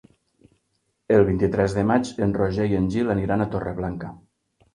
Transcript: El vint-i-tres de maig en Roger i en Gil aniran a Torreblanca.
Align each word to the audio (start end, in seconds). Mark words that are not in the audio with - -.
El 1.17 1.25
vint-i-tres 1.27 1.75
de 1.79 1.83
maig 1.89 2.09
en 2.27 2.33
Roger 2.39 2.67
i 2.73 2.75
en 2.79 2.89
Gil 2.97 3.13
aniran 3.17 3.45
a 3.45 3.49
Torreblanca. 3.53 4.11